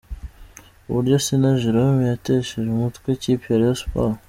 [0.89, 4.19] Uburyo Sina Jérôme yatesheje umutwe ikipe ya Rayon Sports.